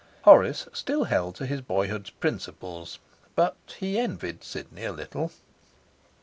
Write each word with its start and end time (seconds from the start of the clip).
Horace 0.23 0.67
still 0.73 1.03
held 1.03 1.35
to 1.35 1.45
his 1.45 1.61
boyhood's 1.61 2.09
principles; 2.09 2.97
but 3.35 3.55
he 3.77 3.99
envied 3.99 4.43
Sidney 4.43 4.85
a 4.85 4.91
little. 4.91 5.31